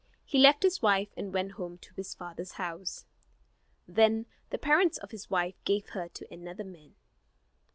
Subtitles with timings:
[0.25, 3.05] He left his wife and went home to his father's house.
[3.87, 6.95] Then the parents of his wife gave her to another man.